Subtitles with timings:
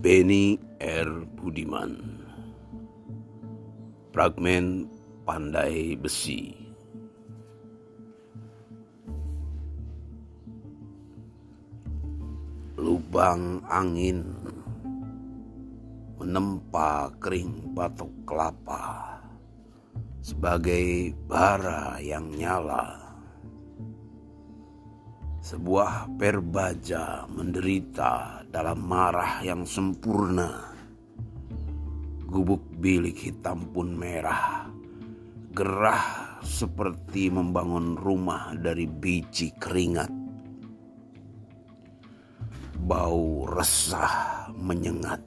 [0.00, 1.28] Benny R.
[1.36, 1.92] Budiman.
[4.16, 4.88] Fragmen
[5.28, 6.56] Pandai Besi.
[12.80, 14.24] Lubang angin
[16.16, 19.20] menempa kering batok kelapa
[20.24, 23.09] sebagai bara yang nyala
[25.40, 30.68] sebuah perbaja menderita dalam marah yang sempurna.
[32.28, 34.68] Gubuk bilik hitam pun merah,
[35.50, 40.12] gerah seperti membangun rumah dari biji keringat.
[42.84, 45.24] Bau resah menyengat.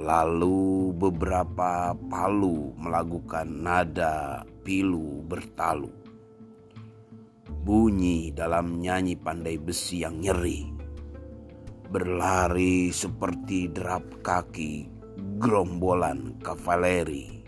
[0.00, 6.09] Lalu beberapa palu melakukan nada pilu bertalu
[7.50, 10.70] bunyi dalam nyanyi pandai besi yang nyeri.
[11.90, 14.86] Berlari seperti derap kaki
[15.42, 17.42] gerombolan kavaleri.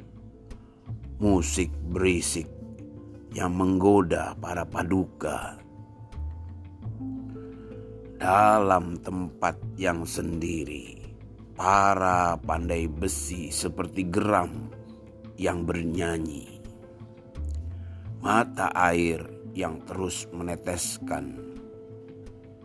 [1.23, 2.51] Musik berisik
[3.33, 5.57] yang menggoda para paduka.
[8.19, 11.15] Dalam tempat yang sendiri,
[11.59, 14.71] para pandai besi seperti geram
[15.39, 16.63] yang bernyanyi.
[18.23, 21.37] Mata air yang terus meneteskan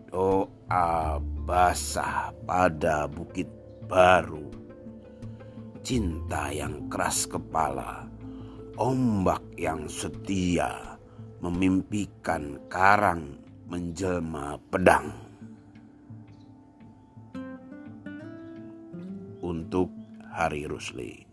[0.08, 3.48] doa basah pada bukit
[3.88, 4.48] baru,
[5.84, 8.08] cinta yang keras kepala,
[8.80, 10.98] ombak yang setia
[11.44, 15.12] memimpikan karang menjelma pedang.
[19.44, 19.92] Untuk
[20.34, 21.27] Hari Rusli.